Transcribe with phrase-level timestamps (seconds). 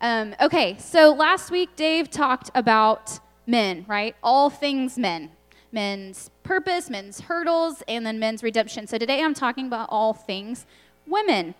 [0.00, 4.16] Um, okay, so last week Dave talked about men, right?
[4.22, 5.30] All things men.
[5.70, 8.86] Men's purpose, men's hurdles, and then men's redemption.
[8.86, 10.66] So today I'm talking about all things
[11.06, 11.54] women.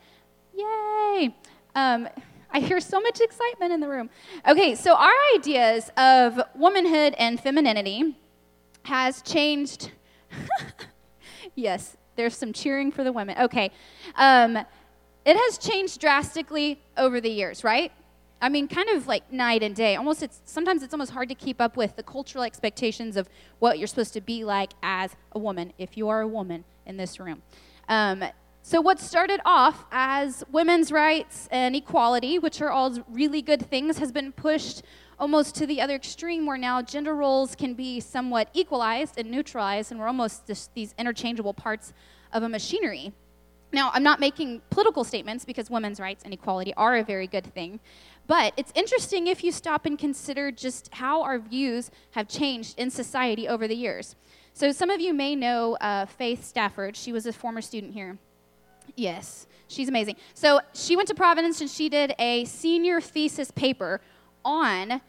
[0.55, 1.35] Yay!
[1.75, 2.09] Um,
[2.51, 4.11] I hear so much excitement in the room.
[4.47, 8.17] Okay, so our ideas of womanhood and femininity
[8.85, 9.93] has changed.
[11.55, 13.37] yes, there's some cheering for the women.
[13.39, 13.71] Okay.
[14.17, 14.59] Um,
[15.25, 17.93] it has changed drastically over the years, right?
[18.41, 19.95] I mean, kind of like night and day.
[19.95, 23.29] Almost, it's sometimes it's almost hard to keep up with the cultural expectations of
[23.61, 26.97] what you're supposed to be like as a woman, if you are a woman in
[26.97, 27.43] this room.
[27.89, 28.25] Um,
[28.65, 33.99] so, what started off as women's rights and equality, which are all really good things,
[33.99, 34.83] has been pushed
[35.21, 39.93] almost to the other extreme where now gender roles can be somewhat equalized and neutralized,
[39.93, 41.93] and we're almost just these interchangeable parts
[42.33, 43.13] of a machinery.
[43.73, 47.47] Now, I'm not making political statements because women's rights and equality are a very good
[47.55, 47.81] thing,
[48.27, 52.91] but it's interesting if you stop and consider just how our views have changed in
[52.91, 54.15] society over the years.
[54.53, 56.97] So, some of you may know uh, Faith Stafford.
[56.97, 58.19] She was a former student here.
[58.95, 60.17] Yes, she's amazing.
[60.35, 64.03] So, she went to Providence and she did a senior thesis paper
[64.45, 65.01] on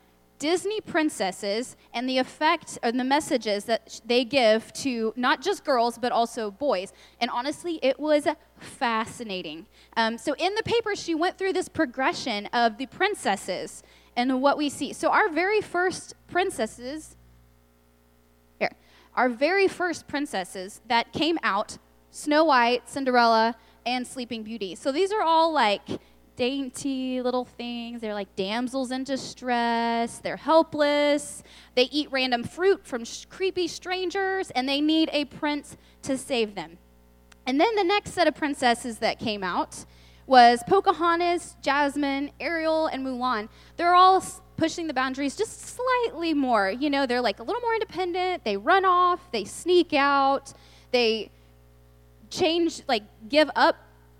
[0.43, 5.97] Disney princesses and the effect and the messages that they give to not just girls
[5.97, 6.91] but also boys.
[7.21, 8.27] And honestly, it was
[8.57, 9.67] fascinating.
[9.95, 13.83] Um, so in the paper, she went through this progression of the princesses
[14.17, 14.91] and what we see.
[14.91, 17.15] So our very first princesses,
[18.59, 18.73] here,
[19.15, 21.77] our very first princesses that came out,
[22.11, 24.75] Snow White, Cinderella, and Sleeping Beauty.
[24.75, 25.87] So these are all like
[26.35, 28.01] dainty little things.
[28.01, 30.19] They're like damsels in distress.
[30.19, 31.43] They're helpless.
[31.75, 36.55] They eat random fruit from sh- creepy strangers, and they need a prince to save
[36.55, 36.77] them.
[37.45, 39.85] And then the next set of princesses that came out
[40.25, 43.49] was Pocahontas, Jasmine, Ariel, and Mulan.
[43.75, 44.23] They're all
[44.55, 46.69] pushing the boundaries just slightly more.
[46.71, 48.45] You know, they're like a little more independent.
[48.45, 50.53] They run off, they sneak out,
[50.91, 51.31] they
[52.29, 53.75] change, like, give up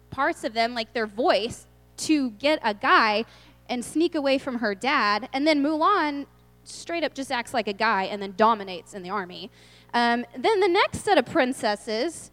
[0.10, 1.66] parts of them, like their voice,
[1.98, 3.26] to get a guy
[3.70, 5.30] and sneak away from her dad.
[5.34, 6.26] And then Mulan
[6.64, 9.52] straight up just acts like a guy and then dominates in the army.
[9.94, 12.32] Um, then the next set of princesses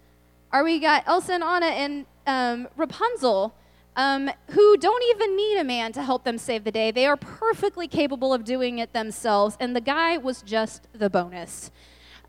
[0.53, 3.55] are we got Elsa and Anna and um, Rapunzel,
[3.97, 6.91] um, who don't even need a man to help them save the day.
[6.91, 11.71] They are perfectly capable of doing it themselves, and the guy was just the bonus.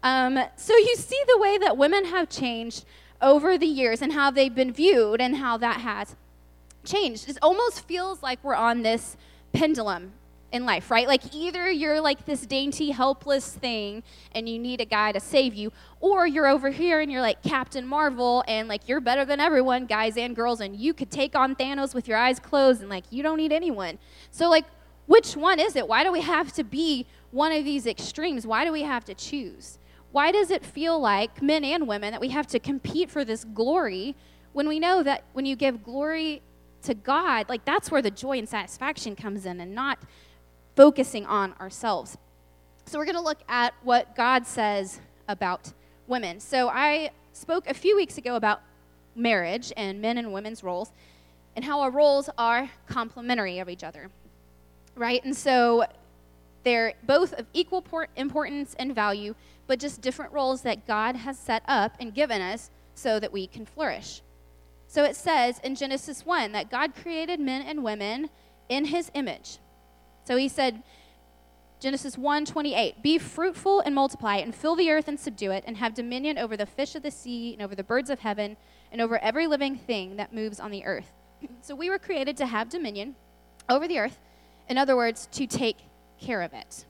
[0.04, 2.86] Um, so you see the way that women have changed
[3.22, 6.16] over the years and how they've been viewed and how that has
[6.84, 7.30] changed.
[7.30, 9.18] It almost feels like we're on this
[9.54, 10.14] pendulum
[10.52, 11.08] in life, right?
[11.08, 14.04] Like either you're like this dainty, helpless thing
[14.34, 17.42] and you need a guy to save you, or you're over here and you're like
[17.42, 21.36] Captain Marvel and like you're better than everyone, guys and girls, and you could take
[21.36, 23.98] on Thanos with your eyes closed and like you don't need anyone.
[24.32, 24.66] So, like,
[25.08, 25.88] which one is it?
[25.88, 28.46] Why do we have to be one of these extremes?
[28.46, 29.78] Why do we have to choose?
[30.12, 33.44] Why does it feel like, men and women, that we have to compete for this
[33.46, 34.16] glory
[34.54, 36.42] when we know that when you give glory
[36.84, 40.00] to God, like that's where the joy and satisfaction comes in and not
[40.76, 42.18] focusing on ourselves.
[42.86, 45.74] So we're going to look at what God says about
[46.08, 46.40] women.
[46.40, 48.62] So I spoke a few weeks ago about
[49.16, 50.92] marriage and men and women's roles
[51.56, 54.10] and how our roles are complementary of each other.
[54.96, 55.24] Right?
[55.24, 55.86] And so
[56.64, 57.84] they're both of equal
[58.16, 59.36] importance and value,
[59.68, 63.48] but just different roles that God has set up and given us so that we
[63.48, 64.22] can flourish.
[64.92, 68.30] So it says in Genesis 1 that God created men and women
[68.68, 69.60] in his image.
[70.26, 70.84] So he said,
[71.80, 75.78] Genesis 1 28, Be fruitful and multiply, and fill the earth and subdue it, and
[75.78, 78.58] have dominion over the fish of the sea, and over the birds of heaven,
[78.92, 81.14] and over every living thing that moves on the earth.
[81.62, 83.16] so we were created to have dominion
[83.70, 84.20] over the earth.
[84.68, 85.78] In other words, to take
[86.20, 86.84] care of it.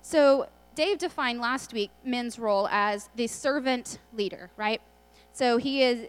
[0.00, 4.80] So Dave defined last week men's role as the servant leader, right?
[5.34, 6.08] So he is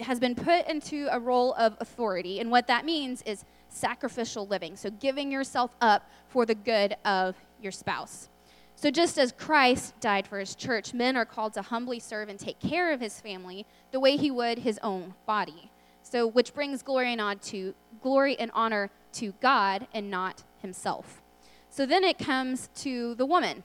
[0.00, 2.40] has been put into a role of authority.
[2.40, 4.76] And what that means is sacrificial living.
[4.76, 8.28] So giving yourself up for the good of your spouse.
[8.74, 12.38] So just as Christ died for his church, men are called to humbly serve and
[12.38, 15.70] take care of his family the way he would his own body.
[16.02, 21.22] So which brings glory and honor to glory and honor to God and not himself.
[21.70, 23.64] So then it comes to the woman.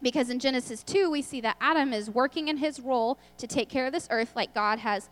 [0.00, 3.68] Because in Genesis 2, we see that Adam is working in his role to take
[3.68, 5.08] care of this earth like God has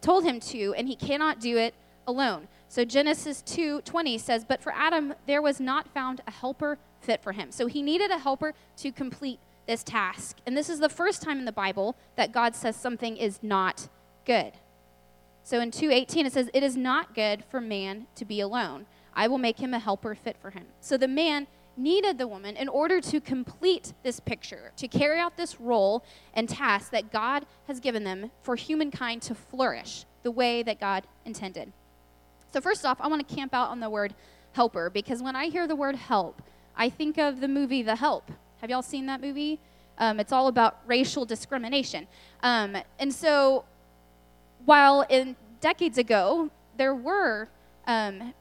[0.00, 1.74] told him to, and he cannot do it
[2.06, 2.48] alone.
[2.68, 7.32] So Genesis 2:20 says, "But for Adam there was not found a helper fit for
[7.32, 10.38] him." So he needed a helper to complete this task.
[10.46, 13.88] And this is the first time in the Bible that God says something is not
[14.24, 14.52] good.
[15.42, 18.86] So in 2:18 it says it is not good for man to be alone.
[19.14, 20.66] I will make him a helper fit for him.
[20.80, 21.46] So the man
[21.82, 26.04] needed the woman in order to complete this picture, to carry out this role
[26.34, 31.06] and task that God has given them for humankind to flourish the way that God
[31.24, 31.72] intended.
[32.52, 34.14] So, first off, I want to camp out on the word
[34.52, 36.42] helper because when I hear the word help,
[36.76, 38.30] I think of the movie The Help.
[38.60, 39.58] Have y'all seen that movie?
[39.98, 42.06] Um, it's all about racial discrimination.
[42.42, 43.64] Um, and so,
[44.64, 47.48] while in decades ago, there were
[47.86, 48.34] um,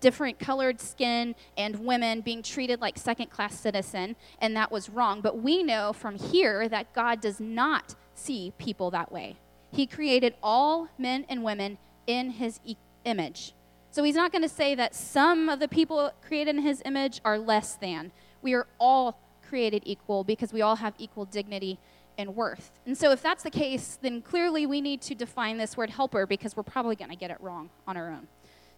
[0.00, 5.20] different colored skin and women being treated like second class citizen, and that was wrong.
[5.20, 9.36] But we know from here that God does not see people that way.
[9.70, 13.54] He created all men and women in his e- image.
[13.90, 17.20] So he's not going to say that some of the people created in his image
[17.24, 18.12] are less than.
[18.42, 19.18] We are all
[19.48, 21.78] created equal because we all have equal dignity
[22.16, 22.70] and worth.
[22.86, 26.26] And so if that's the case, then clearly we need to define this word helper
[26.26, 28.28] because we're probably going to get it wrong on our own.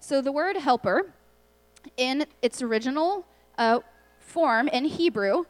[0.02, 1.12] So the word helper,
[1.96, 3.24] in its original
[3.56, 3.78] uh,
[4.18, 5.44] form in Hebrew,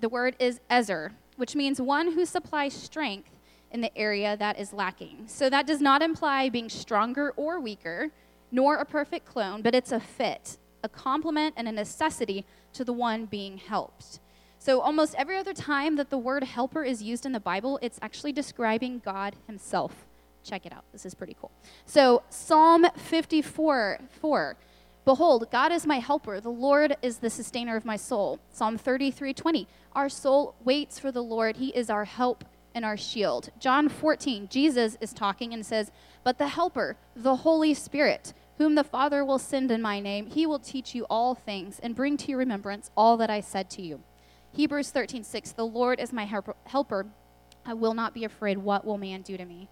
[0.00, 3.28] the word is ezer, which means one who supplies strength
[3.70, 5.24] in the area that is lacking.
[5.26, 8.08] So that does not imply being stronger or weaker,
[8.50, 12.92] nor a perfect clone, but it's a fit, a complement, and a necessity to the
[12.94, 14.18] one being helped.
[14.58, 17.98] So, almost every other time that the word helper is used in the Bible, it's
[18.00, 20.06] actually describing God Himself.
[20.44, 20.84] Check it out.
[20.92, 21.50] This is pretty cool.
[21.86, 24.56] So, Psalm 54 4.
[25.04, 26.40] Behold, God is my helper.
[26.40, 28.38] The Lord is the sustainer of my soul.
[28.50, 29.66] Psalm 33 20.
[29.92, 31.56] Our soul waits for the Lord.
[31.56, 32.44] He is our help
[32.74, 33.50] and our shield.
[33.58, 35.90] John 14, Jesus is talking and says,
[36.24, 40.46] But the helper, the Holy Spirit, whom the Father will send in my name, he
[40.46, 43.82] will teach you all things and bring to your remembrance all that I said to
[43.82, 44.00] you.
[44.52, 45.52] Hebrews 13, 6.
[45.52, 46.24] The Lord is my
[46.64, 47.06] helper.
[47.66, 48.58] I will not be afraid.
[48.58, 49.68] What will man do to me?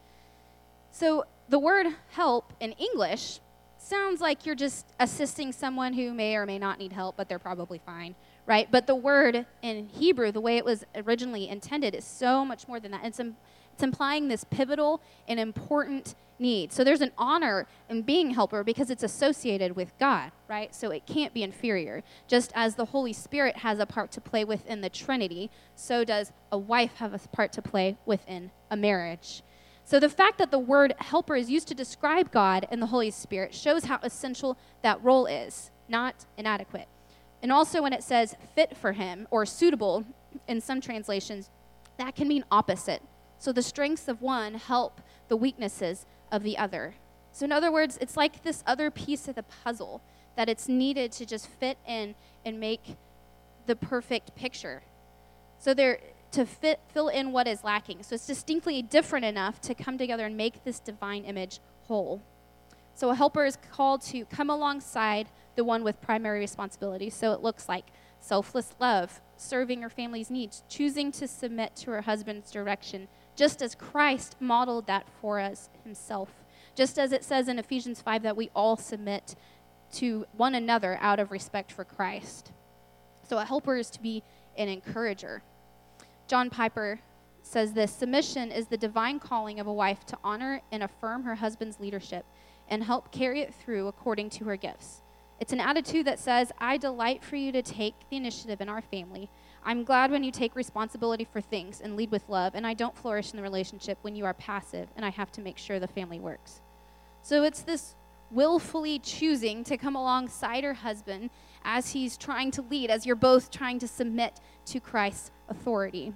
[0.93, 3.41] So the word help in English
[3.79, 7.39] sounds like you're just assisting someone who may or may not need help, but they're
[7.39, 8.15] probably fine,
[8.47, 8.71] right?
[8.71, 12.79] But the word in Hebrew, the way it was originally intended, is so much more
[12.79, 13.07] than that.
[13.07, 16.75] It's, it's implying this pivotal and important need.
[16.75, 20.75] So there's an honor in being helper because it's associated with God, right?
[20.75, 22.03] So it can't be inferior.
[22.29, 26.33] Just as the Holy Spirit has a part to play within the Trinity, so does
[26.51, 29.43] a wife have a part to play within a marriage.
[29.93, 33.11] So the fact that the word helper is used to describe God and the Holy
[33.11, 36.89] Spirit shows how essential that role is, not inadequate.
[37.43, 40.07] And also when it says fit for him or suitable
[40.49, 41.51] in some translations,
[41.99, 43.03] that can mean opposite.
[43.39, 46.95] So the strengths of one help the weaknesses of the other.
[47.31, 50.01] So, in other words, it's like this other piece of the puzzle
[50.39, 52.15] that it's needed to just fit in
[52.47, 52.97] and make
[53.67, 54.85] the perfect picture.
[55.59, 56.01] So, there,
[56.33, 58.03] to fit, fill in what is lacking.
[58.03, 62.23] So it's distinctly different enough to come together and make this divine image whole.
[62.95, 67.11] So a helper is called to come alongside the one with primary responsibility.
[67.11, 67.87] So it looks like
[68.21, 73.75] selfless love, serving her family's needs, choosing to submit to her husband's direction, just as
[73.75, 76.31] Christ modeled that for us himself.
[76.75, 79.35] Just as it says in Ephesians 5 that we all submit
[79.95, 82.53] to one another out of respect for Christ.
[83.29, 84.23] So a helper is to be
[84.57, 85.43] an encourager.
[86.33, 86.99] John Piper
[87.43, 91.35] says this Submission is the divine calling of a wife to honor and affirm her
[91.35, 92.25] husband's leadership
[92.71, 95.03] and help carry it through according to her gifts.
[95.41, 98.81] It's an attitude that says, I delight for you to take the initiative in our
[98.81, 99.29] family.
[99.63, 102.97] I'm glad when you take responsibility for things and lead with love, and I don't
[102.97, 105.87] flourish in the relationship when you are passive and I have to make sure the
[105.87, 106.63] family works.
[107.23, 107.95] So it's this
[108.31, 111.29] willfully choosing to come alongside her husband
[111.63, 116.13] as he's trying to lead, as you're both trying to submit to Christ's authority.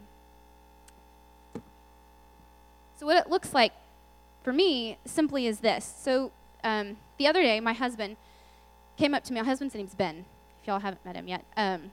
[2.99, 3.73] So, what it looks like
[4.43, 5.85] for me simply is this.
[5.99, 6.33] So,
[6.65, 8.17] um, the other day, my husband
[8.97, 9.41] came up to me.
[9.41, 10.25] My husband's name's Ben,
[10.61, 11.45] if y'all haven't met him yet.
[11.57, 11.91] Um,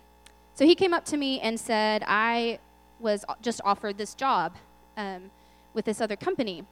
[0.56, 2.60] so, he came up to me and said, I
[3.00, 4.56] was just offered this job
[4.96, 5.30] um,
[5.74, 6.64] with this other company,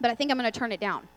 [0.00, 1.08] but I think I'm going to turn it down.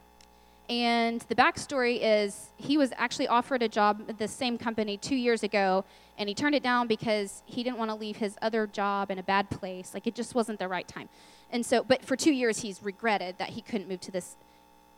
[0.70, 5.15] And the backstory is he was actually offered a job at the same company two
[5.15, 5.84] years ago,
[6.18, 9.20] and he turned it down because he didn't want to leave his other job in
[9.20, 9.94] a bad place.
[9.94, 11.10] Like it just wasn't the right time.
[11.51, 14.38] And so, but for two years, he's regretted that he couldn't move to this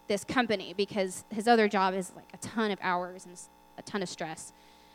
[0.07, 3.39] this company because his other job is like a ton of hours and
[3.77, 4.51] a ton of stress.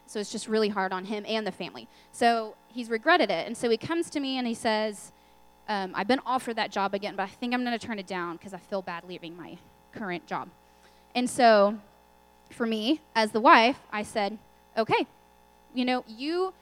[0.07, 1.89] So it's just really hard on him and the family.
[2.13, 3.47] So he's regretted it.
[3.47, 5.13] And so he comes to me and he says,
[5.69, 8.07] um, I've been offered that job again, but I think I'm going to turn it
[8.07, 9.59] down because I feel bad leaving my
[9.99, 10.49] current job.
[11.15, 11.79] And so
[12.51, 14.39] for me, as the wife, I said,
[14.77, 15.07] okay,
[15.75, 16.55] you know, you,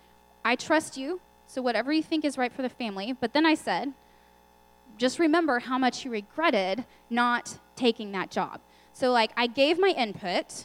[0.45, 3.13] I trust you, so whatever you think is right for the family.
[3.13, 3.93] But then I said,
[4.99, 8.61] just remember how much you regretted not taking that job.
[8.93, 10.65] So, like, I gave my input,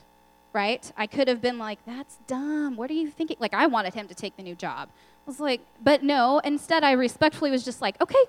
[0.53, 0.91] right?
[0.95, 2.77] I could have been like, that's dumb.
[2.77, 3.37] What are you thinking?
[3.39, 4.89] Like, I wanted him to take the new job.
[4.89, 6.39] I was like, but no.
[6.39, 8.23] Instead, I respectfully was just like, okay,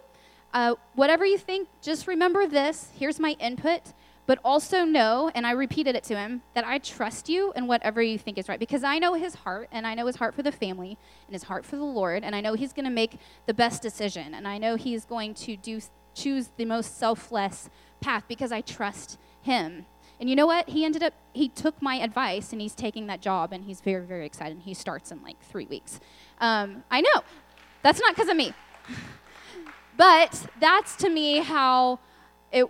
[0.53, 2.91] uh, whatever you think, just remember this.
[2.99, 3.83] Here's my input.
[4.27, 8.01] But also know, and I repeated it to him, that I trust you in whatever
[8.01, 8.59] you think is right.
[8.59, 11.45] Because I know his heart, and I know his heart for the family, and his
[11.45, 14.35] heart for the Lord, and I know he's going to make the best decision.
[14.35, 15.81] And I know he's going to do,
[16.15, 17.69] choose the most selfless
[18.01, 19.87] path because I trust him.
[20.21, 20.69] And you know what?
[20.69, 24.05] He ended up, he took my advice and he's taking that job and he's very,
[24.05, 24.53] very excited.
[24.53, 25.99] And he starts in like three weeks.
[26.41, 27.25] Um, I know.
[27.83, 28.55] That's not because of me.
[29.97, 31.99] but that's to me how
[32.53, 32.67] it,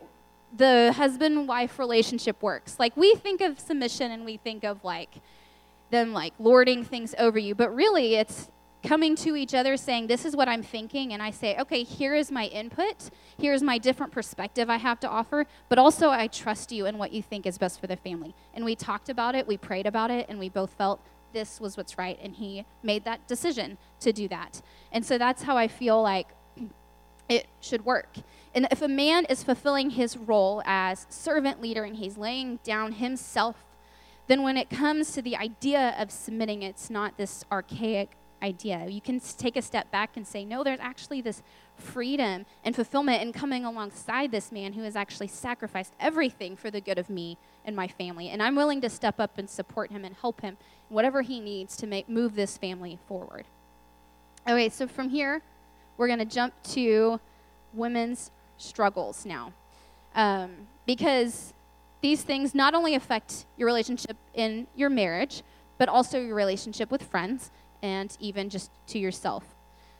[0.54, 2.78] the husband wife relationship works.
[2.78, 5.14] Like we think of submission and we think of like
[5.90, 8.50] them like lording things over you, but really it's
[8.82, 11.12] coming to each other saying, This is what I'm thinking.
[11.12, 13.10] And I say, Okay, here is my input.
[13.38, 15.46] Here's my different perspective I have to offer.
[15.68, 18.34] But also, I trust you in what you think is best for the family.
[18.54, 21.00] And we talked about it, we prayed about it, and we both felt
[21.32, 22.18] this was what's right.
[22.22, 24.60] And he made that decision to do that.
[24.90, 26.28] And so that's how I feel like
[27.28, 28.16] it should work.
[28.54, 32.92] And if a man is fulfilling his role as servant leader and he's laying down
[32.92, 33.56] himself,
[34.26, 38.10] then when it comes to the idea of submitting, it's not this archaic
[38.42, 38.86] idea.
[38.88, 41.42] You can take a step back and say, no, there's actually this
[41.76, 46.80] freedom and fulfillment in coming alongside this man who has actually sacrificed everything for the
[46.80, 48.28] good of me and my family.
[48.28, 50.56] And I'm willing to step up and support him and help him
[50.88, 53.46] whatever he needs to make move this family forward.
[54.46, 55.40] Okay, so from here,
[55.96, 57.20] we're going to jump to
[57.72, 58.30] women's
[58.62, 59.52] struggles now.
[60.14, 61.54] Um, because
[62.00, 65.42] these things not only affect your relationship in your marriage,
[65.78, 67.50] but also your relationship with friends
[67.82, 69.44] and even just to yourself.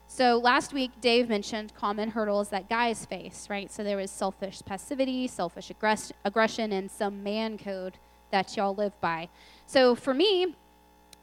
[0.06, 3.72] So last week, Dave mentioned common hurdles that guys face, right?
[3.72, 7.94] So there was selfish passivity, selfish aggress- aggression, and some man code
[8.30, 9.28] that y'all live by.
[9.66, 10.54] So for me,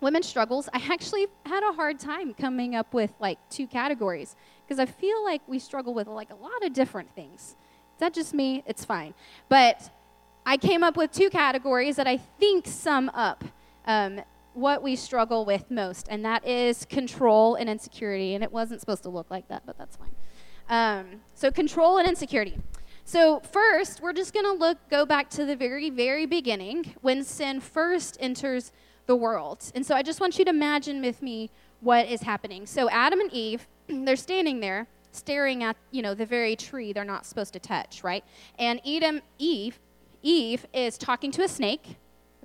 [0.01, 4.35] women's struggles, I actually had a hard time coming up with like two categories
[4.69, 7.55] because I feel like we struggle with like a lot of different things.
[7.95, 8.63] Is that just me?
[8.67, 9.15] It's fine.
[9.49, 9.89] But
[10.45, 13.43] I came up with two categories that I think sum up
[13.85, 14.21] um,
[14.53, 18.35] what we struggle with most, and that is control and insecurity.
[18.35, 20.13] And it wasn't supposed to look like that, but that's fine.
[20.69, 22.59] Um, so, control and insecurity.
[23.05, 27.23] So, first, we're just going to look, go back to the very, very beginning when
[27.23, 28.71] sin first enters
[29.07, 29.71] the world.
[29.73, 31.49] And so, I just want you to imagine with me
[31.81, 32.65] what is happening.
[32.65, 37.03] So, Adam and Eve, they're standing there staring at, you know, the very tree they're
[37.03, 38.23] not supposed to touch, right?
[38.59, 39.79] And Edom, Eve,
[40.21, 41.97] Eve is talking to a snake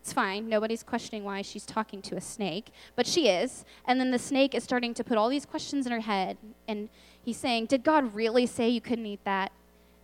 [0.05, 0.50] it's fine.
[0.50, 3.64] Nobody's questioning why she's talking to a snake, but she is.
[3.87, 6.37] And then the snake is starting to put all these questions in her head.
[6.69, 6.91] And
[7.23, 9.50] he's saying, Did God really say you couldn't eat that?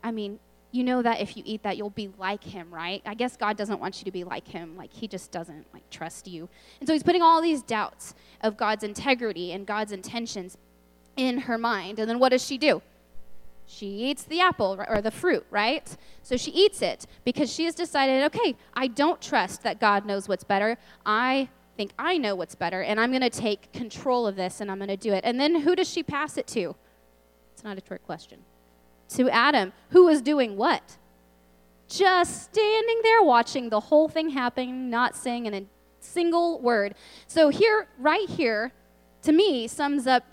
[0.03, 0.39] I mean,
[0.73, 3.03] you know that if you eat that, you'll be like him, right?
[3.05, 4.77] I guess God doesn't want you to be like him.
[4.77, 6.49] Like, he just doesn't, like, trust you.
[6.79, 10.57] And so he's putting all these doubts of God's integrity and God's intentions
[11.17, 11.99] in her mind.
[11.99, 12.83] And then what does she do?
[13.71, 15.97] she eats the apple or the fruit, right?
[16.23, 20.29] So she eats it because she has decided, okay, I don't trust that God knows
[20.29, 20.77] what's better.
[21.07, 24.71] I think I know what's better, and I'm going to take control of this and
[24.71, 25.25] I'm going to do it.
[25.25, 26.75] And then who does she pass it to?
[27.55, 28.41] It's not a trick question.
[29.17, 30.97] To Adam, who was doing what?
[31.89, 35.65] Just standing there watching the whole thing happen, not saying a
[35.99, 36.95] single word.
[37.27, 38.73] So here, right here,
[39.23, 40.25] to me, sums up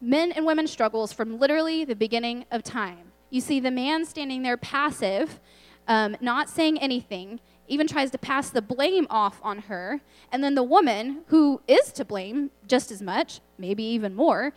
[0.00, 3.12] men and women struggles from literally the beginning of time.
[3.30, 5.40] You see the man standing there passive,
[5.88, 10.00] um, not saying anything, even tries to pass the blame off on her.
[10.30, 14.52] And then the woman, who is to blame just as much, maybe even more,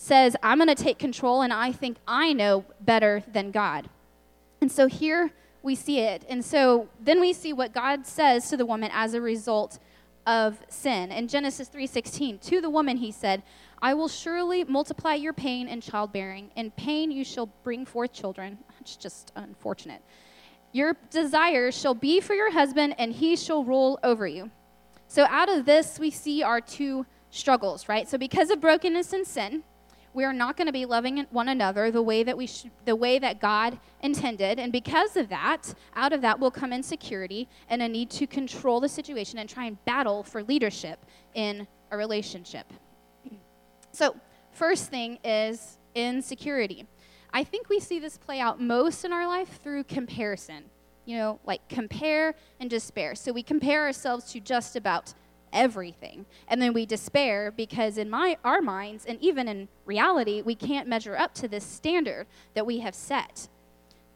[0.00, 3.90] says, I'm going to take control and I think I know better than God.
[4.60, 6.24] And so here we see it.
[6.28, 9.80] And so then we see what God says to the woman as a result
[10.24, 11.10] of sin.
[11.10, 13.42] In Genesis 3:16, to the woman he said,
[13.82, 16.52] I will surely multiply your pain in childbearing.
[16.54, 18.58] In pain you shall bring forth children.
[18.80, 20.02] It's just unfortunate.
[20.70, 24.50] Your desire shall be for your husband, and he shall rule over you.
[25.08, 28.06] So, out of this, we see our two struggles, right?
[28.08, 29.64] So, because of brokenness and sin,
[30.18, 32.96] we are not going to be loving one another the way that we should, the
[32.96, 37.80] way that God intended, and because of that, out of that will come insecurity and
[37.80, 40.98] a need to control the situation and try and battle for leadership
[41.34, 42.66] in a relationship.
[43.92, 44.16] So,
[44.50, 46.84] first thing is insecurity.
[47.32, 50.64] I think we see this play out most in our life through comparison.
[51.04, 53.14] You know, like compare and despair.
[53.14, 55.14] So we compare ourselves to just about
[55.52, 56.26] everything.
[56.48, 60.88] And then we despair because in my our minds and even in reality, we can't
[60.88, 63.48] measure up to this standard that we have set.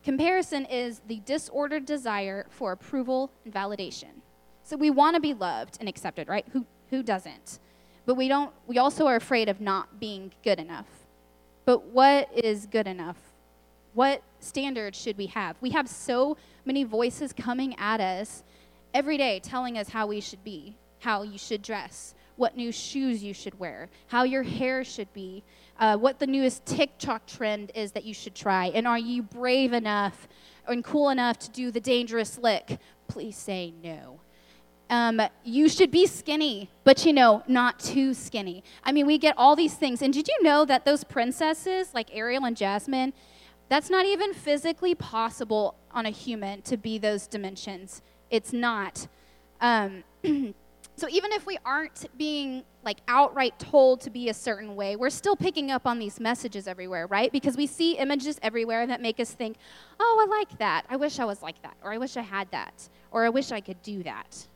[0.04, 4.20] Comparison is the disordered desire for approval and validation.
[4.64, 6.46] So we want to be loved and accepted, right?
[6.52, 7.58] Who, who doesn't?
[8.04, 10.86] But we don't, we also are afraid of not being good enough.
[11.64, 13.16] But what is good enough?
[13.94, 15.56] What standards should we have?
[15.60, 18.42] We have so many voices coming at us
[18.94, 23.24] every day telling us how we should be, how you should dress, what new shoes
[23.24, 25.42] you should wear, how your hair should be,
[25.80, 29.72] uh, what the newest TikTok trend is that you should try, and are you brave
[29.72, 30.28] enough
[30.68, 32.78] and cool enough to do the dangerous lick?
[33.08, 34.20] Please say no.
[34.90, 38.62] Um, you should be skinny, but you know, not too skinny.
[38.84, 40.02] I mean, we get all these things.
[40.02, 43.12] And did you know that those princesses, like Ariel and Jasmine,
[43.68, 48.02] that's not even physically possible on a human to be those dimensions?
[48.30, 49.08] It's not.
[49.60, 50.04] Um,
[50.96, 55.10] so even if we aren't being like outright told to be a certain way, we're
[55.10, 57.32] still picking up on these messages everywhere, right?
[57.32, 59.56] Because we see images everywhere that make us think,
[59.98, 60.84] oh, I like that.
[60.88, 61.76] I wish I was like that.
[61.82, 62.88] Or I wish I had that.
[63.10, 64.46] Or I wish I could do that.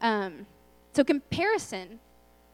[0.00, 0.46] Um,
[0.92, 1.98] so comparison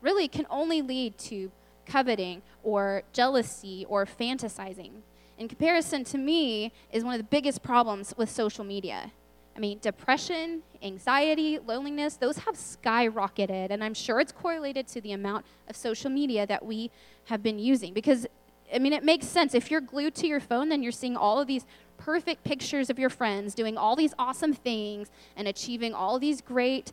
[0.00, 1.50] really can only lead to
[1.84, 4.90] coveting or jealousy or fantasizing.
[5.38, 9.12] And comparison to me is one of the biggest problems with social media.
[9.56, 13.70] I mean, depression, anxiety, loneliness, those have skyrocketed.
[13.70, 16.90] And I'm sure it's correlated to the amount of social media that we
[17.24, 17.94] have been using.
[17.94, 18.26] Because,
[18.74, 19.54] I mean, it makes sense.
[19.54, 21.64] If you're glued to your phone, then you're seeing all of these
[21.96, 26.92] perfect pictures of your friends doing all these awesome things and achieving all these great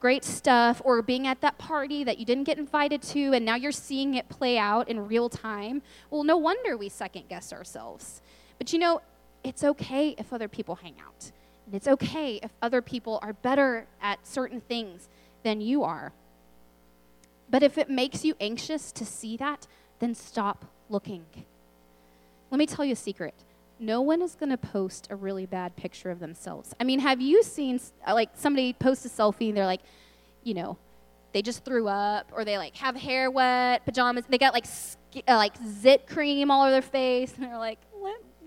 [0.00, 3.56] great stuff or being at that party that you didn't get invited to and now
[3.56, 8.22] you're seeing it play out in real time, well, no wonder we second guess ourselves.
[8.56, 9.02] But you know,
[9.44, 11.30] it's okay if other people hang out.
[11.66, 15.08] And it's okay if other people are better at certain things
[15.42, 16.12] than you are.
[17.50, 19.66] But if it makes you anxious to see that,
[19.98, 21.24] then stop looking.
[22.50, 23.34] Let me tell you a secret
[23.82, 26.72] no one is going to post a really bad picture of themselves.
[26.78, 29.80] I mean, have you seen uh, like somebody post a selfie and they're like,
[30.44, 30.78] you know,
[31.32, 34.66] they just threw up or they like have hair wet, pajamas, they got like
[35.16, 37.78] uh, like zit cream all over their face and they're like,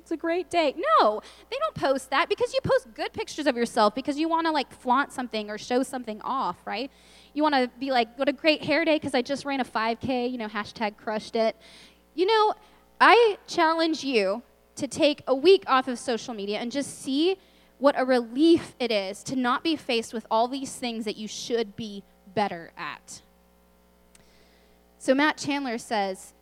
[0.05, 0.75] it's a great day.
[0.77, 4.45] No, they don't post that because you post good pictures of yourself because you want
[4.45, 6.91] to like flaunt something or show something off, right?
[7.33, 9.65] You want to be like, what a great hair day because I just ran a
[9.65, 11.55] 5K, you know, hashtag crushed it.
[12.13, 12.53] You know,
[13.01, 14.43] I challenge you
[14.75, 17.37] to take a week off of social media and just see
[17.79, 21.27] what a relief it is to not be faced with all these things that you
[21.27, 22.03] should be
[22.35, 23.23] better at.
[24.99, 26.33] So, Matt Chandler says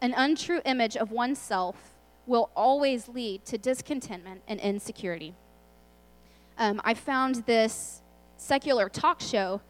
[0.00, 1.91] an untrue image of oneself
[2.26, 5.34] will always lead to discontentment and insecurity.
[6.58, 8.02] Um, I found this
[8.36, 9.60] secular talk show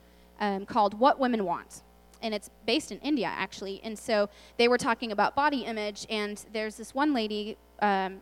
[0.40, 1.82] um, called What Women Want.
[2.20, 3.80] And it's based in India, actually.
[3.82, 8.20] And so they were talking about body image, and there's this one lady um,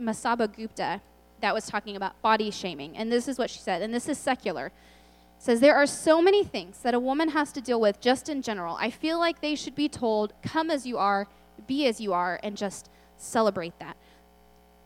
[0.00, 1.00] Masaba Gupta
[1.40, 2.96] that was talking about body shaming.
[2.96, 4.66] And this is what she said, and this is secular.
[4.66, 4.72] It
[5.38, 8.42] says there are so many things that a woman has to deal with just in
[8.42, 8.76] general.
[8.78, 11.28] I feel like they should be told, come as you are,
[11.66, 13.96] be as you are, and just celebrate that.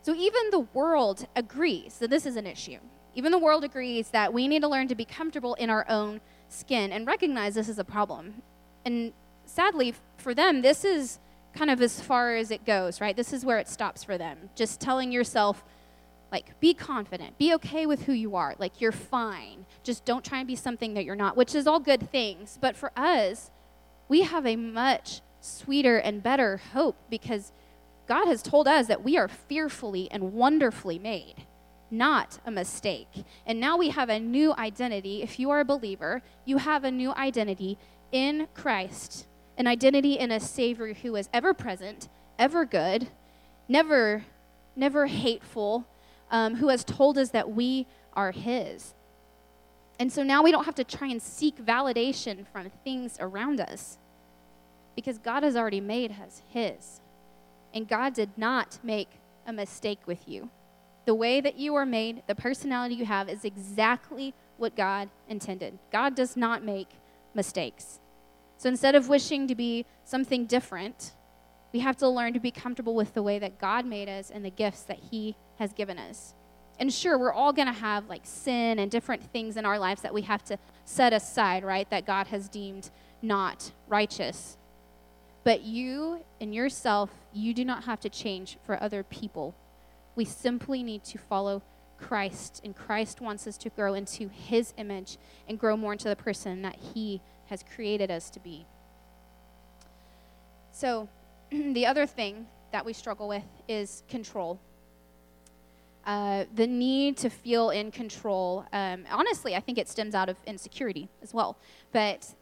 [0.02, 2.78] So even the world agrees that this is an issue.
[3.14, 6.20] Even the world agrees that we need to learn to be comfortable in our own
[6.48, 8.42] skin and recognize this is a problem.
[8.84, 9.12] And
[9.44, 11.18] sadly, for them, this is
[11.54, 13.16] kind of as far as it goes, right?
[13.16, 14.50] This is where it stops for them.
[14.56, 15.62] Just telling yourself,
[16.32, 19.66] like, be confident, be okay with who you are, like, you're fine.
[19.82, 22.58] Just don't try and be something that you're not, which is all good things.
[22.60, 23.50] But for us,
[24.08, 27.52] we have a much sweeter and better hope because
[28.06, 31.46] God has told us that we are fearfully and wonderfully made,
[31.90, 33.24] not a mistake.
[33.46, 35.22] And now we have a new identity.
[35.22, 37.78] If you are a believer, you have a new identity
[38.10, 39.26] in Christ
[39.58, 43.08] an identity in a Savior who is ever present, ever good,
[43.68, 44.24] never,
[44.74, 45.86] never hateful,
[46.30, 48.94] um, who has told us that we are His.
[49.98, 53.98] And so now we don't have to try and seek validation from things around us
[54.96, 57.00] because God has already made us His.
[57.74, 59.08] And God did not make
[59.46, 60.50] a mistake with you.
[61.04, 65.78] The way that you are made, the personality you have, is exactly what God intended.
[65.90, 66.88] God does not make
[67.34, 67.98] mistakes.
[68.56, 71.12] So instead of wishing to be something different,
[71.72, 74.44] we have to learn to be comfortable with the way that God made us and
[74.44, 76.34] the gifts that He has given us.
[76.78, 80.02] And sure, we're all going to have like sin and different things in our lives
[80.02, 81.88] that we have to set aside, right?
[81.90, 84.56] That God has deemed not righteous.
[85.44, 89.54] But you and yourself, you do not have to change for other people.
[90.16, 91.62] We simply need to follow
[91.98, 96.16] Christ, and Christ wants us to grow into His image and grow more into the
[96.16, 98.66] person that He has created us to be.
[100.72, 101.08] So,
[101.50, 104.60] the other thing that we struggle with is control.
[106.04, 108.66] uh, the need to feel in control.
[108.72, 111.56] Um, honestly, I think it stems out of insecurity as well.
[111.92, 112.34] But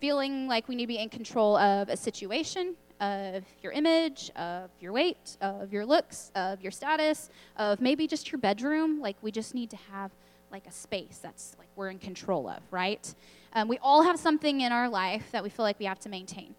[0.00, 4.70] feeling like we need to be in control of a situation, of your image, of
[4.80, 9.00] your weight, of your looks, of your status, of maybe just your bedroom.
[9.00, 10.10] Like we just need to have
[10.50, 13.14] like a space that's like we're in control of, right?
[13.52, 16.08] Um, we all have something in our life that we feel like we have to
[16.08, 16.54] maintain.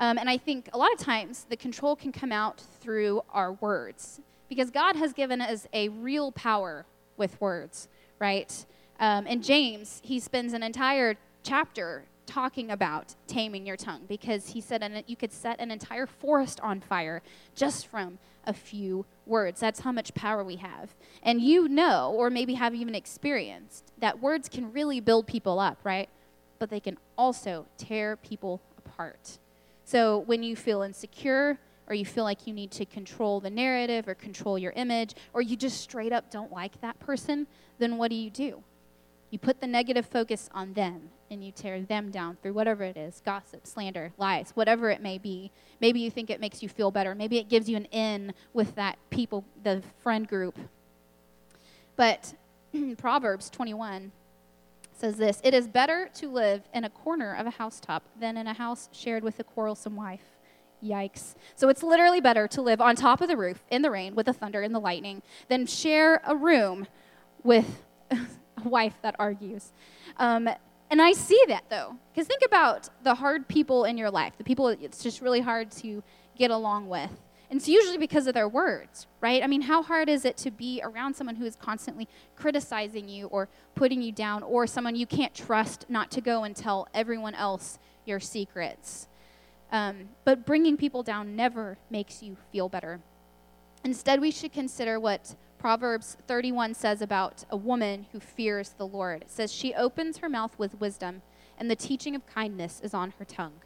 [0.00, 3.52] Um, and I think a lot of times the control can come out through our
[3.52, 6.84] words because God has given us a real power
[7.16, 8.64] with words, right?
[8.98, 14.60] Um, and James, he spends an entire chapter talking about taming your tongue because he
[14.60, 17.22] said an, you could set an entire forest on fire
[17.54, 19.60] just from a few words.
[19.60, 20.94] That's how much power we have.
[21.22, 25.78] And you know, or maybe have even experienced, that words can really build people up,
[25.84, 26.08] right?
[26.58, 29.38] But they can also tear people apart.
[29.84, 34.08] So when you feel insecure, or you feel like you need to control the narrative
[34.08, 37.46] or control your image, or you just straight up don't like that person,
[37.78, 38.62] then what do you do?
[39.30, 42.96] You put the negative focus on them and you tear them down through whatever it
[42.96, 45.50] is gossip, slander, lies, whatever it may be.
[45.80, 47.14] Maybe you think it makes you feel better.
[47.14, 50.58] Maybe it gives you an in with that people, the friend group.
[51.96, 52.34] But
[52.96, 54.12] Proverbs 21
[54.94, 58.46] says this It is better to live in a corner of a housetop than in
[58.46, 60.38] a house shared with a quarrelsome wife.
[60.82, 61.34] Yikes.
[61.56, 64.26] So it's literally better to live on top of the roof in the rain with
[64.26, 66.86] the thunder and the lightning than share a room
[67.42, 69.72] with a wife that argues.
[70.18, 70.48] Um,
[70.94, 74.44] and I see that though, because think about the hard people in your life, the
[74.44, 76.04] people it's just really hard to
[76.38, 77.10] get along with.
[77.50, 79.42] And it's usually because of their words, right?
[79.42, 83.26] I mean, how hard is it to be around someone who is constantly criticizing you
[83.26, 87.34] or putting you down, or someone you can't trust not to go and tell everyone
[87.34, 89.08] else your secrets?
[89.72, 93.00] Um, but bringing people down never makes you feel better.
[93.82, 99.22] Instead, we should consider what Proverbs 31 says about a woman who fears the Lord.
[99.22, 101.22] It says, She opens her mouth with wisdom,
[101.56, 103.62] and the teaching of kindness is on her tongue.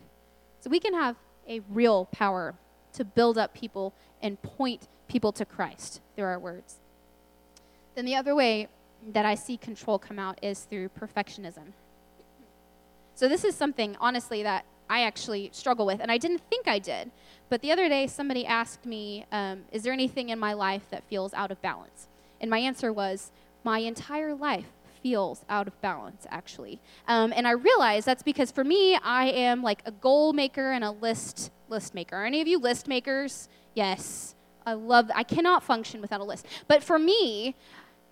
[0.61, 1.17] So we can have
[1.49, 2.55] a real power
[2.93, 6.77] to build up people and point people to Christ through our words.
[7.97, 8.69] Then the other way
[9.13, 11.73] that I see control come out is through perfectionism.
[13.17, 16.79] So this is something, honestly, that I actually struggle with, and I didn't think I
[16.79, 17.11] did.
[17.49, 21.05] But the other day, somebody asked me, um, Is there anything in my life that
[21.05, 22.09] feels out of balance?
[22.41, 23.31] And my answer was,
[23.65, 24.67] My entire life
[25.03, 26.81] feels out of balance, actually.
[27.07, 30.85] Um, and I realized that's because for me, I am like a goal maker and
[30.85, 32.17] a list list maker.
[32.17, 33.49] Are any of you list makers?
[33.75, 34.35] Yes.
[34.67, 36.47] I love I cannot function without a list.
[36.67, 37.55] But for me,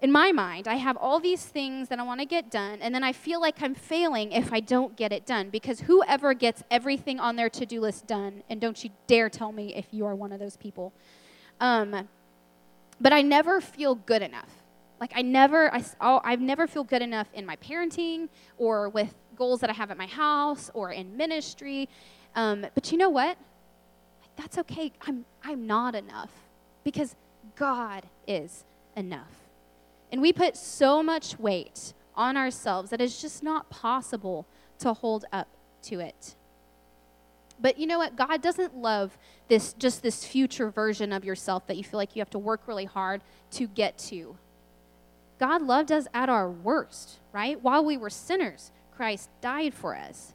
[0.02, 2.94] in my mind, I have all these things that I want to get done, and
[2.94, 6.62] then I feel like I'm failing if I don't get it done because whoever gets
[6.70, 10.04] everything on their to do list done, and don't you dare tell me if you
[10.04, 10.92] are one of those people.
[11.60, 12.08] Um,
[13.00, 14.50] but I never feel good enough.
[15.00, 18.28] Like I never, I, oh, I never feel good enough in my parenting
[18.58, 21.88] or with goals that I have at my house or in ministry.
[22.34, 23.36] Um, but you know what?
[24.36, 24.92] That's okay.
[25.06, 26.30] I'm, I'm not enough
[26.84, 27.14] because
[27.56, 29.45] God is enough.
[30.12, 34.46] And we put so much weight on ourselves that it's just not possible
[34.78, 35.48] to hold up
[35.82, 36.34] to it.
[37.58, 38.16] But you know what?
[38.16, 39.16] God doesn't love
[39.48, 42.62] this just this future version of yourself that you feel like you have to work
[42.66, 44.36] really hard to get to.
[45.38, 47.62] God loved us at our worst, right?
[47.62, 50.32] While we were sinners, Christ died for us.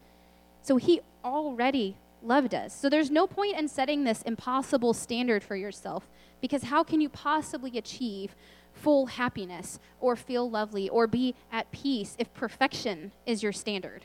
[0.62, 2.75] So he already loved us.
[2.75, 6.07] So there's no point in setting this impossible standard for yourself
[6.39, 8.36] because how can you possibly achieve
[8.82, 14.04] full happiness or feel lovely or be at peace if perfection is your standard.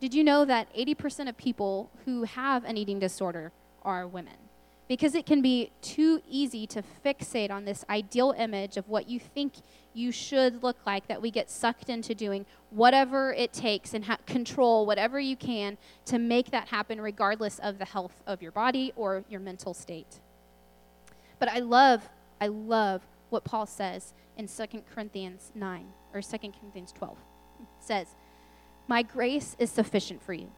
[0.00, 4.34] Did you know that 80% of people who have an eating disorder are women?
[4.88, 9.18] Because it can be too easy to fixate on this ideal image of what you
[9.18, 9.54] think
[9.94, 14.18] you should look like, that we get sucked into doing whatever it takes and ha-
[14.26, 18.92] control whatever you can to make that happen, regardless of the health of your body
[18.94, 20.20] or your mental state.
[21.40, 22.08] But I love,
[22.40, 27.16] I love what Paul says in 2 Corinthians 9 or 2 Corinthians 12.
[27.60, 28.08] It says,
[28.86, 30.50] My grace is sufficient for you,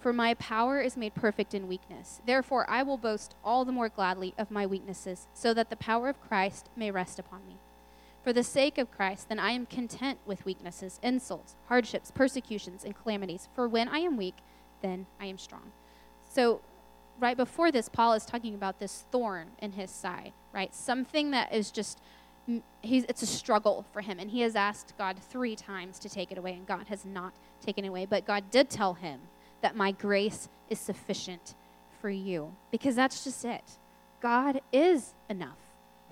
[0.00, 2.20] for my power is made perfect in weakness.
[2.26, 6.08] Therefore, I will boast all the more gladly of my weaknesses, so that the power
[6.08, 7.56] of Christ may rest upon me.
[8.22, 12.96] For the sake of Christ, then I am content with weaknesses, insults, hardships, persecutions, and
[12.96, 13.48] calamities.
[13.54, 14.36] For when I am weak,
[14.80, 15.72] then I am strong.
[16.30, 16.60] So,
[17.18, 20.74] right before this, Paul is talking about this thorn in his side, right?
[20.74, 22.00] Something that is just,
[22.80, 24.18] he's, it's a struggle for him.
[24.18, 27.34] And he has asked God three times to take it away, and God has not
[27.64, 28.06] taken it away.
[28.06, 29.20] But God did tell him
[29.60, 31.54] that my grace is sufficient
[32.00, 33.78] for you, because that's just it.
[34.20, 35.58] God is enough.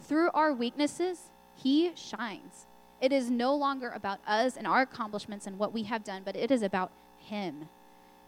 [0.01, 2.67] Through our weaknesses, He shines.
[3.01, 6.37] It is no longer about us and our accomplishments and what we have done, but
[6.37, 7.69] it is about Him.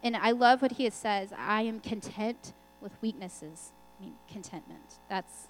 [0.02, 2.52] And I love what He says I am content
[2.82, 3.72] with weaknesses.
[3.98, 4.98] I mean, contentment.
[5.08, 5.48] That's,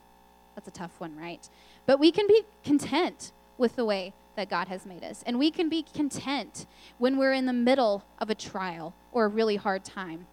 [0.55, 1.49] that's a tough one, right?
[1.87, 5.23] But we can be content with the way that God has made us.
[5.27, 6.67] And we can be content
[6.99, 10.27] when we're in the middle of a trial or a really hard time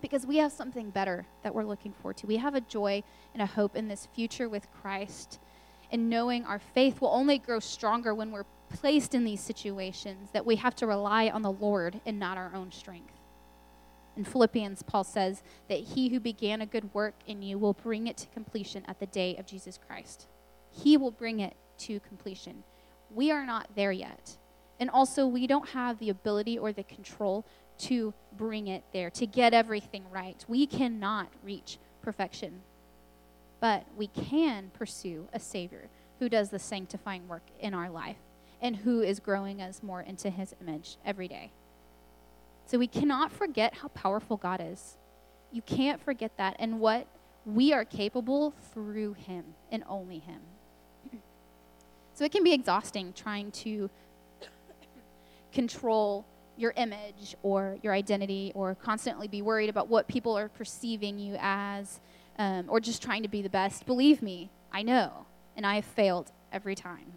[0.00, 2.26] because we have something better that we're looking forward to.
[2.26, 5.38] We have a joy and a hope in this future with Christ.
[5.90, 10.44] And knowing our faith will only grow stronger when we're placed in these situations that
[10.44, 13.15] we have to rely on the Lord and not our own strength.
[14.16, 18.06] In Philippians, Paul says that he who began a good work in you will bring
[18.06, 20.26] it to completion at the day of Jesus Christ.
[20.70, 22.64] He will bring it to completion.
[23.14, 24.38] We are not there yet.
[24.80, 27.44] And also, we don't have the ability or the control
[27.78, 30.42] to bring it there, to get everything right.
[30.48, 32.62] We cannot reach perfection.
[33.60, 38.16] But we can pursue a Savior who does the sanctifying work in our life
[38.60, 41.52] and who is growing us more into His image every day.
[42.66, 44.98] So we cannot forget how powerful God is.
[45.52, 47.06] You can't forget that and what
[47.44, 50.40] we are capable through Him and only Him.
[52.14, 53.88] So it can be exhausting trying to
[55.52, 56.24] control
[56.56, 61.36] your image or your identity or constantly be worried about what people are perceiving you
[61.38, 62.00] as
[62.38, 63.86] um, or just trying to be the best.
[63.86, 65.26] Believe me, I know,
[65.56, 67.12] and I have failed every time.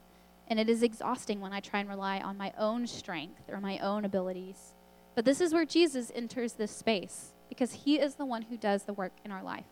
[0.48, 3.78] And it is exhausting when I try and rely on my own strength or my
[3.80, 4.74] own abilities.
[5.20, 8.84] But this is where Jesus enters this space because he is the one who does
[8.84, 9.66] the work in our life.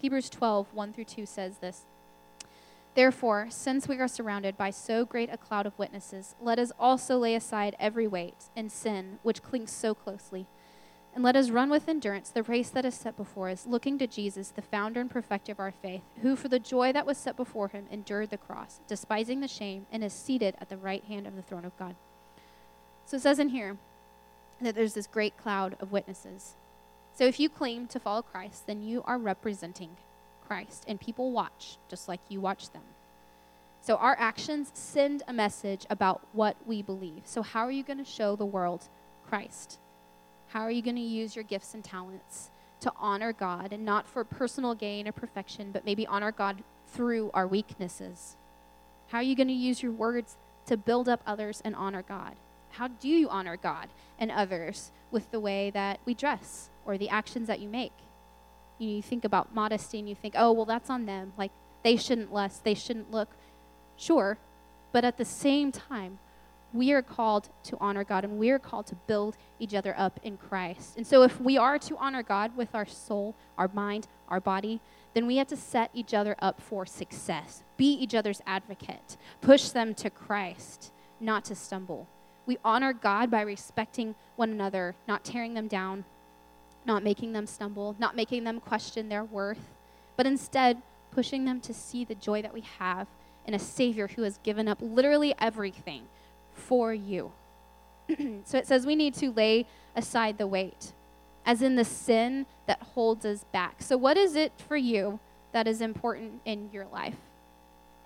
[0.00, 1.84] Hebrews 12, 1 through 2 says this
[2.94, 7.18] Therefore, since we are surrounded by so great a cloud of witnesses, let us also
[7.18, 10.46] lay aside every weight and sin which clings so closely.
[11.14, 14.06] And let us run with endurance the race that is set before us, looking to
[14.06, 17.36] Jesus, the founder and perfecter of our faith, who for the joy that was set
[17.36, 21.26] before him endured the cross, despising the shame, and is seated at the right hand
[21.26, 21.96] of the throne of God.
[23.04, 23.76] So it says in here
[24.64, 26.54] that there's this great cloud of witnesses.
[27.14, 29.90] So if you claim to follow Christ, then you are representing
[30.46, 32.82] Christ, and people watch just like you watch them.
[33.80, 37.22] So our actions send a message about what we believe.
[37.24, 38.88] So, how are you going to show the world
[39.28, 39.78] Christ?
[40.48, 42.50] How are you going to use your gifts and talents
[42.80, 47.30] to honor God and not for personal gain or perfection, but maybe honor God through
[47.34, 48.36] our weaknesses?
[49.08, 52.36] How are you going to use your words to build up others and honor God?
[52.76, 57.08] How do you honor God and others with the way that we dress or the
[57.08, 57.92] actions that you make?
[58.78, 61.32] you, think about modesty and you think, oh, well, that's on them.
[61.36, 63.28] Like, they shouldn't lust, they shouldn't look.
[63.96, 64.38] Sure,
[64.92, 66.18] but at the same time,
[66.72, 70.18] we are called to honor God and we are called to build each other up
[70.24, 70.96] in Christ.
[70.96, 74.80] And so, if we are to honor God with our soul, our mind, our body,
[75.14, 79.68] then we have to set each other up for success, be each other's advocate, push
[79.68, 82.08] them to Christ, not to stumble.
[82.46, 86.04] We honor God by respecting one another, not tearing them down,
[86.84, 89.70] not making them stumble, not making them question their worth,
[90.16, 93.06] but instead pushing them to see the joy that we have
[93.46, 96.02] in a Savior who has given up literally everything
[96.52, 97.32] for you.
[98.44, 100.92] so it says we need to lay aside the weight,
[101.46, 103.76] as in the sin that holds us back.
[103.80, 105.20] So, what is it for you
[105.52, 107.16] that is important in your life?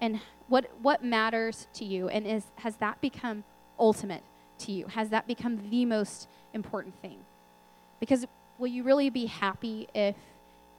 [0.00, 2.08] And what, what matters to you?
[2.08, 3.44] And is, has that become
[3.78, 4.22] ultimate
[4.60, 4.86] to you?
[4.86, 7.18] Has that become the most important thing?
[8.00, 8.26] Because
[8.58, 10.16] will you really be happy if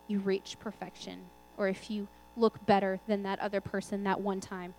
[0.07, 1.19] you reach perfection
[1.57, 4.73] or if you look better than that other person that one time?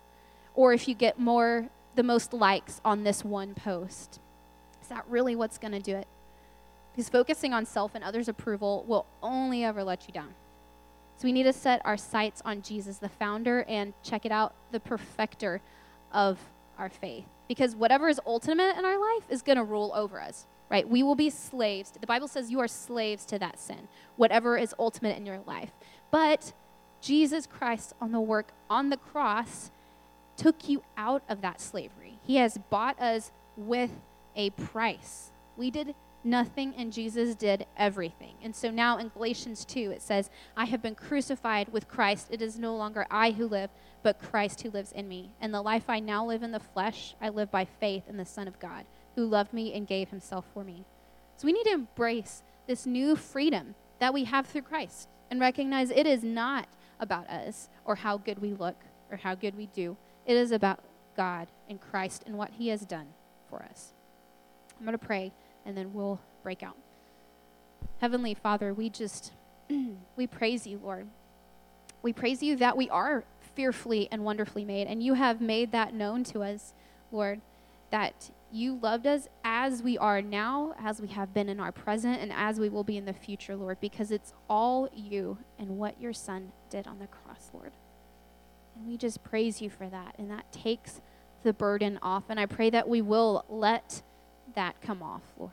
[0.53, 4.19] Or if you get more the most likes on this one post?
[4.81, 6.07] Is that really what's going to do it?
[6.91, 10.33] Because focusing on self and others approval will only ever let you down.
[11.21, 14.55] So we need to set our sights on jesus the founder and check it out
[14.71, 15.61] the perfecter
[16.11, 16.39] of
[16.79, 20.47] our faith because whatever is ultimate in our life is going to rule over us
[20.71, 20.87] right?
[20.87, 21.91] We will be slaves.
[21.91, 25.71] The Bible says you are slaves to that sin, whatever is ultimate in your life.
[26.11, 26.53] But
[27.01, 29.69] Jesus Christ on the work on the cross
[30.37, 32.19] took you out of that slavery.
[32.25, 33.91] He has bought us with
[34.33, 35.31] a price.
[35.57, 38.35] We did nothing and Jesus did everything.
[38.43, 42.27] And so now in Galatians 2, it says, I have been crucified with Christ.
[42.29, 43.69] It is no longer I who live,
[44.03, 45.31] but Christ who lives in me.
[45.39, 48.25] And the life I now live in the flesh, I live by faith in the
[48.25, 50.85] Son of God who loved me and gave himself for me.
[51.37, 55.89] So we need to embrace this new freedom that we have through Christ and recognize
[55.89, 56.67] it is not
[56.99, 58.77] about us or how good we look
[59.09, 59.97] or how good we do.
[60.25, 60.79] It is about
[61.17, 63.07] God and Christ and what he has done
[63.49, 63.93] for us.
[64.79, 65.31] I'm going to pray
[65.65, 66.77] and then we'll break out.
[67.99, 69.31] Heavenly Father, we just
[70.15, 71.07] we praise you, Lord.
[72.01, 73.23] We praise you that we are
[73.55, 74.87] fearfully and wonderfully made.
[74.87, 76.73] And you have made that known to us,
[77.11, 77.41] Lord,
[77.91, 82.19] that you loved us as we are now, as we have been in our present,
[82.21, 85.99] and as we will be in the future, Lord, because it's all you and what
[86.01, 87.71] your Son did on the cross, Lord.
[88.75, 90.15] And we just praise you for that.
[90.17, 91.01] And that takes
[91.43, 92.23] the burden off.
[92.29, 94.01] And I pray that we will let
[94.55, 95.51] that come off, Lord.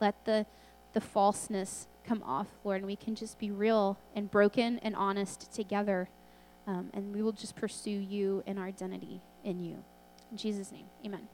[0.00, 0.46] Let the,
[0.92, 5.52] the falseness come off, Lord, and we can just be real and broken and honest
[5.52, 6.08] together.
[6.66, 9.84] Um, and we will just pursue you and our identity in you.
[10.30, 11.28] In Jesus' name, amen.